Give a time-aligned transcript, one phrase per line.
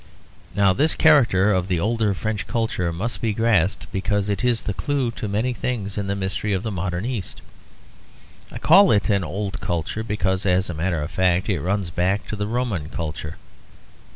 [0.55, 4.73] Now this character of the older French culture must be grasped because it is the
[4.73, 7.43] clue to many things in the mystery of the modern East.
[8.51, 12.25] I call it an old culture because as a matter of fact it runs back
[12.29, 13.35] to the Roman culture.